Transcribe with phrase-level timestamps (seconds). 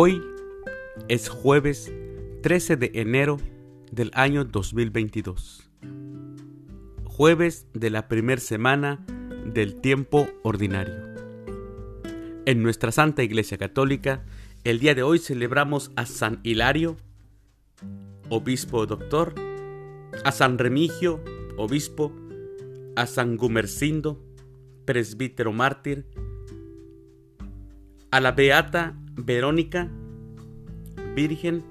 [0.00, 0.22] Hoy
[1.08, 1.92] es jueves
[2.44, 3.38] 13 de enero
[3.90, 5.68] del año 2022.
[7.02, 9.04] Jueves de la primera semana
[9.44, 10.94] del tiempo ordinario.
[12.46, 14.24] En nuestra Santa Iglesia Católica,
[14.62, 16.96] el día de hoy celebramos a San Hilario,
[18.28, 19.34] obispo doctor,
[20.24, 21.24] a San Remigio,
[21.56, 22.12] obispo,
[22.94, 24.24] a San Gumercindo,
[24.84, 26.06] presbítero mártir,
[28.12, 28.94] a la Beata
[29.28, 29.90] Verónica,
[31.14, 31.62] Virgen,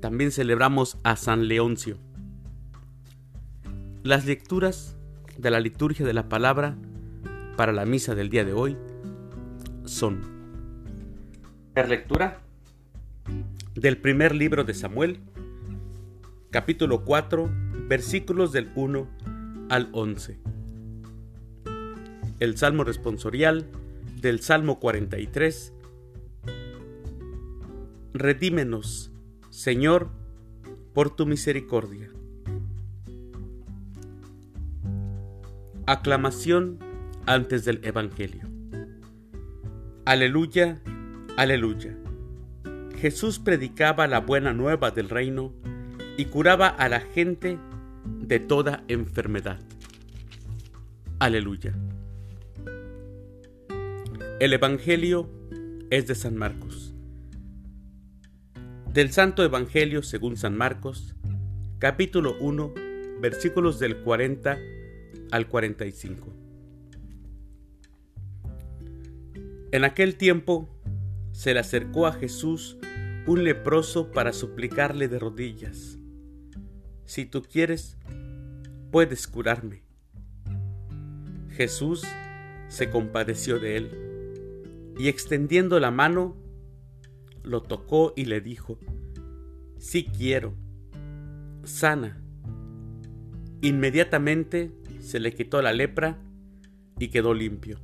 [0.00, 1.98] también celebramos a San Leoncio.
[4.02, 4.96] Las lecturas
[5.38, 6.76] de la liturgia de la palabra
[7.56, 8.76] para la misa del día de hoy
[9.84, 10.20] son
[11.76, 12.40] la lectura
[13.76, 15.20] del primer libro de Samuel,
[16.50, 17.48] capítulo 4,
[17.86, 19.08] versículos del 1
[19.68, 20.40] al 11.
[22.40, 23.70] El Salmo responsorial
[24.20, 25.73] del Salmo 43.
[28.16, 29.10] Redímenos,
[29.50, 30.08] Señor,
[30.92, 32.10] por tu misericordia.
[35.84, 36.78] Aclamación
[37.26, 38.48] antes del Evangelio.
[40.04, 40.80] Aleluya,
[41.36, 41.96] aleluya.
[43.00, 45.52] Jesús predicaba la buena nueva del reino
[46.16, 47.58] y curaba a la gente
[48.04, 49.58] de toda enfermedad.
[51.18, 51.74] Aleluya.
[54.38, 55.28] El Evangelio
[55.90, 56.93] es de San Marcos.
[58.94, 61.16] Del Santo Evangelio según San Marcos,
[61.80, 62.74] capítulo 1,
[63.20, 64.56] versículos del 40
[65.32, 66.32] al 45.
[69.72, 70.68] En aquel tiempo
[71.32, 72.78] se le acercó a Jesús
[73.26, 75.98] un leproso para suplicarle de rodillas,
[77.04, 77.96] si tú quieres,
[78.92, 79.82] puedes curarme.
[81.50, 82.04] Jesús
[82.68, 86.36] se compadeció de él y extendiendo la mano,
[87.44, 88.78] lo tocó y le dijo,
[89.78, 90.54] sí quiero,
[91.62, 92.20] sana.
[93.60, 96.18] Inmediatamente se le quitó la lepra
[96.98, 97.78] y quedó limpio.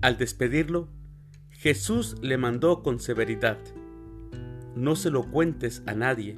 [0.00, 0.88] Al despedirlo,
[1.50, 3.58] Jesús le mandó con severidad,
[4.76, 6.36] no se lo cuentes a nadie,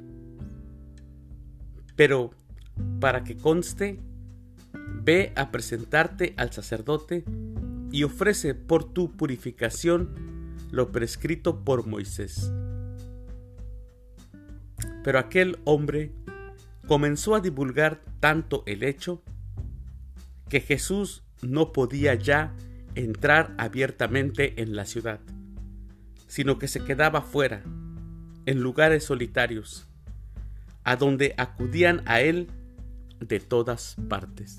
[1.95, 2.31] pero
[2.99, 3.99] para que conste,
[5.03, 7.25] ve a presentarte al sacerdote
[7.91, 10.36] y ofrece por tu purificación
[10.71, 12.51] lo prescrito por Moisés.
[15.03, 16.11] Pero aquel hombre
[16.87, 19.21] comenzó a divulgar tanto el hecho
[20.49, 22.53] que Jesús no podía ya
[22.95, 25.19] entrar abiertamente en la ciudad,
[26.27, 27.63] sino que se quedaba fuera,
[28.45, 29.87] en lugares solitarios,
[30.83, 32.47] a donde acudían a él
[33.19, 34.57] de todas partes.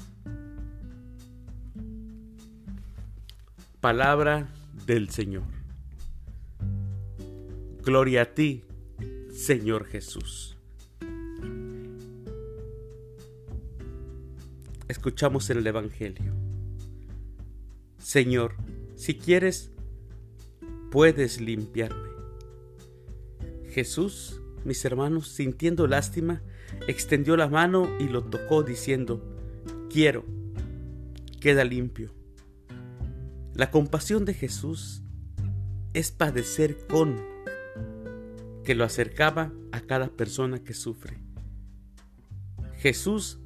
[3.81, 4.49] Palabra
[4.87, 5.58] del Señor.
[7.85, 8.65] Gloria a ti,
[9.31, 10.57] Señor Jesús.
[14.89, 16.35] Escuchamos en el Evangelio.
[17.99, 18.55] Señor,
[18.97, 19.71] si quieres,
[20.91, 22.09] puedes limpiarme.
[23.71, 26.43] Jesús, mis hermanos, sintiendo lástima,
[26.87, 29.23] extendió la mano y lo tocó diciendo,
[29.91, 30.25] quiero,
[31.41, 32.13] queda limpio.
[33.55, 35.03] La compasión de Jesús
[35.93, 37.17] es padecer con,
[38.69, 41.17] que lo acercaba a cada persona que sufre.
[42.77, 43.39] Jesús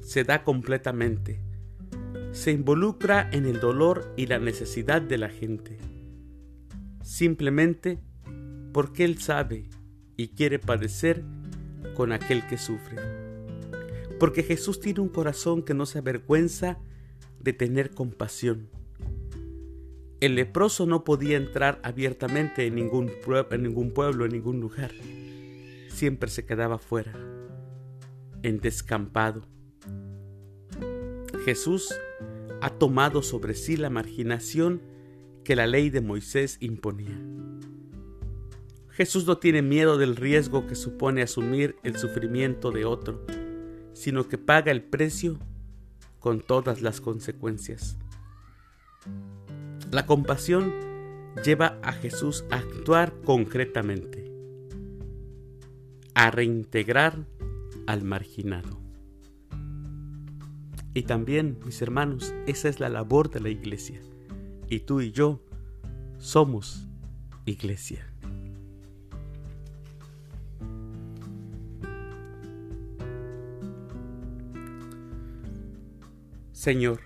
[0.00, 1.42] se da completamente,
[2.30, 5.76] se involucra en el dolor y la necesidad de la gente,
[7.02, 7.98] simplemente
[8.72, 9.68] porque Él sabe
[10.16, 11.22] y quiere padecer
[11.94, 12.96] con aquel que sufre.
[14.18, 16.78] Porque Jesús tiene un corazón que no se avergüenza
[17.38, 18.70] de tener compasión
[20.22, 24.92] el leproso no podía entrar abiertamente en ningún, pueblo, en ningún lugar.
[25.88, 27.12] Siempre se quedaba fuera,
[28.44, 29.42] en descampado.
[31.44, 31.92] Jesús
[32.60, 34.80] ha tomado sobre sí la marginación
[35.42, 37.20] que la ley de Moisés imponía.
[38.90, 43.26] Jesús no tiene miedo del riesgo que supone asumir el sufrimiento de otro,
[43.92, 45.40] sino que paga el precio
[46.20, 47.98] con todas las consecuencias.
[49.92, 50.72] La compasión
[51.44, 54.32] lleva a Jesús a actuar concretamente,
[56.14, 57.26] a reintegrar
[57.86, 58.80] al marginado.
[60.94, 64.00] Y también, mis hermanos, esa es la labor de la iglesia.
[64.70, 65.42] Y tú y yo
[66.16, 66.88] somos
[67.44, 68.10] iglesia.
[76.52, 77.00] Señor,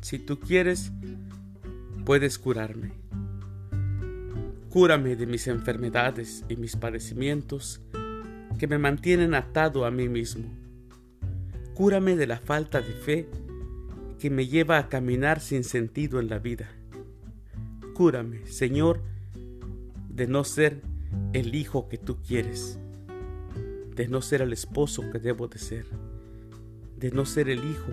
[0.00, 0.90] si tú quieres,
[2.04, 2.92] puedes curarme.
[4.70, 7.80] Cúrame de mis enfermedades y mis padecimientos
[8.58, 10.44] que me mantienen atado a mí mismo.
[11.74, 13.28] Cúrame de la falta de fe
[14.18, 16.70] que me lleva a caminar sin sentido en la vida.
[17.94, 19.00] Cúrame, Señor,
[20.08, 20.80] de no ser
[21.32, 22.78] el hijo que tú quieres,
[23.94, 25.86] de no ser el esposo que debo de ser,
[26.98, 27.92] de no ser el hijo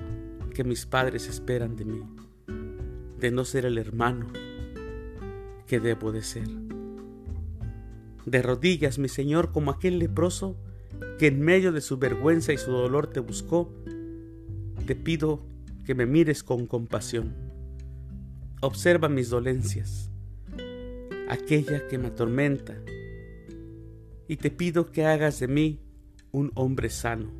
[0.54, 2.04] que mis padres esperan de mí,
[3.20, 4.28] de no ser el hermano
[5.68, 6.48] que debo de ser.
[8.26, 10.58] De rodillas, mi Señor, como aquel leproso
[11.18, 13.74] que en medio de su vergüenza y su dolor te buscó,
[14.86, 15.46] te pido
[15.86, 17.36] que me mires con compasión.
[18.62, 20.12] Observa mis dolencias,
[21.30, 22.76] aquella que me atormenta,
[24.28, 25.80] y te pido que hagas de mí
[26.32, 27.32] un hombre sano.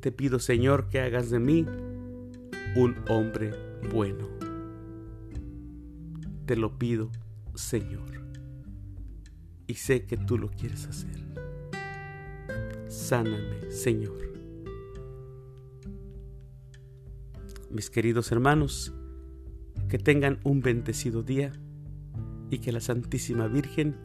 [0.00, 1.66] Te pido, Señor, que hagas de mí
[2.76, 3.52] un hombre
[3.92, 4.43] bueno.
[6.46, 7.10] Te lo pido,
[7.54, 8.24] Señor.
[9.66, 11.24] Y sé que tú lo quieres hacer.
[12.88, 14.24] Sáname, Señor.
[17.74, 18.92] mis queridos hermanos,
[19.88, 21.52] que tengan un bendecido día
[22.48, 23.96] y que la Santísima Virgen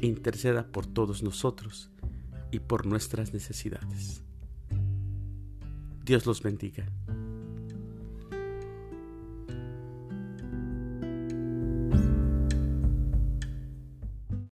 [0.00, 1.90] interceda por todos nosotros
[2.52, 4.22] y por nuestras necesidades.
[6.04, 6.86] Dios los bendiga.